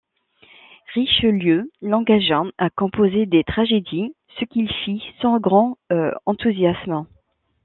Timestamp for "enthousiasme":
6.25-7.05